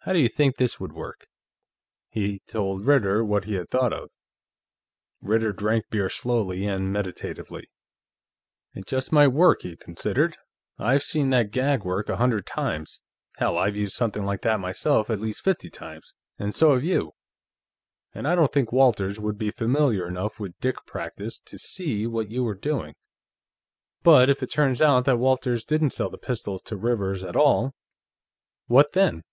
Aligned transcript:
"How 0.00 0.12
do 0.12 0.20
you 0.20 0.28
think 0.28 0.54
this 0.54 0.78
would 0.78 0.92
work?" 0.92 1.26
He 2.10 2.38
told 2.46 2.86
Ritter 2.86 3.24
what 3.24 3.44
he 3.44 3.54
had 3.54 3.68
thought 3.68 3.92
of. 3.92 4.08
Ritter 5.20 5.52
drank 5.52 5.86
beer 5.90 6.08
slowly 6.08 6.64
and 6.64 6.92
meditatively. 6.92 7.66
"It 8.76 8.86
just 8.86 9.10
might 9.10 9.32
work," 9.34 9.62
he 9.62 9.74
considered. 9.74 10.36
"I've 10.78 11.02
seen 11.02 11.30
that 11.30 11.50
gag 11.50 11.82
work 11.82 12.08
a 12.08 12.18
hundred 12.18 12.46
times: 12.46 13.00
hell, 13.38 13.58
I've 13.58 13.74
used 13.74 13.94
something 13.94 14.24
like 14.24 14.42
that, 14.42 14.60
myself, 14.60 15.10
at 15.10 15.18
least 15.20 15.42
fifty 15.42 15.70
times, 15.70 16.14
and 16.38 16.54
so 16.54 16.74
have 16.74 16.84
you. 16.84 17.10
And 18.14 18.28
I 18.28 18.36
don't 18.36 18.52
think 18.52 18.70
Walters 18.70 19.18
would 19.18 19.36
be 19.36 19.50
familiar 19.50 20.06
enough 20.06 20.38
with 20.38 20.56
dick 20.60 20.76
practice 20.86 21.40
to 21.40 21.58
see 21.58 22.06
what 22.06 22.30
you 22.30 22.44
were 22.44 22.54
doing. 22.54 22.94
But 24.04 24.30
if 24.30 24.40
it 24.40 24.52
turns 24.52 24.80
out 24.80 25.04
that 25.06 25.18
Walters 25.18 25.64
didn't 25.64 25.90
sell 25.90 26.10
the 26.10 26.16
pistols 26.16 26.62
to 26.66 26.76
Rivers 26.76 27.24
at 27.24 27.34
all, 27.34 27.74
what 28.68 28.92
then?" 28.92 29.24